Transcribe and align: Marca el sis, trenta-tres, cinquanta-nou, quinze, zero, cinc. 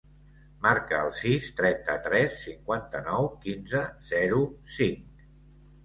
Marca 0.67 1.01
el 1.07 1.13
sis, 1.17 1.49
trenta-tres, 1.59 2.39
cinquanta-nou, 2.47 3.31
quinze, 3.47 3.87
zero, 4.13 4.45
cinc. 4.83 5.27